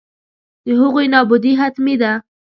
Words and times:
د 0.65 0.67
هغوی 0.81 1.05
نابودي 1.13 1.51
حتمي 1.59 1.95
ده. 2.01 2.11